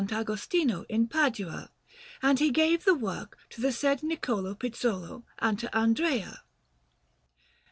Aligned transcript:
Agostino 0.11 0.83
in 0.89 1.07
Padua; 1.07 1.69
and 2.23 2.39
he 2.39 2.49
gave 2.49 2.85
the 2.85 2.95
work 2.95 3.37
to 3.51 3.61
the 3.61 3.71
said 3.71 4.01
Niccolò 4.01 4.57
Pizzolo 4.57 5.25
and 5.37 5.59
to 5.59 5.77
Andrea. 5.77 6.41